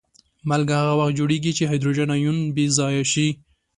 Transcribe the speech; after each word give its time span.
مالګه 0.47 0.75
هغه 0.81 0.93
وخت 0.99 1.13
جوړیږي 1.19 1.51
چې 1.57 1.63
هایدروجن 1.69 2.09
آیونونه 2.15 2.51
بې 2.55 2.65
ځایه 2.77 3.03
شي. 3.11 3.27